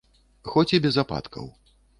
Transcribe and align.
Хоць 0.53 0.73
і 0.77 0.81
без 0.87 0.99
ападкаў. 1.05 1.45